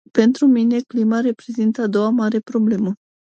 Pentru 0.11 0.45
mine, 0.47 0.79
clima 0.79 1.19
reprezintă 1.19 1.81
a 1.81 1.87
doua 1.87 2.09
mare 2.09 2.39
problemă. 2.39 2.95